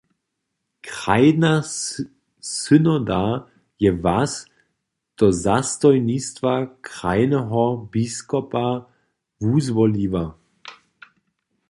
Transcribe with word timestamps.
Krajna 0.81 1.61
synoda 2.51 3.23
je 3.83 3.91
Was 4.03 4.33
do 5.19 5.27
zastojnstwa 5.43 6.53
krajneho 6.87 7.63
biskopa 7.91 8.65
wuzwoliła. 9.45 10.25